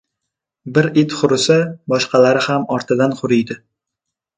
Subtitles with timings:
[0.77, 1.59] •Bir it hurisa,
[1.95, 3.65] boshqalari ham ortidan huriydi.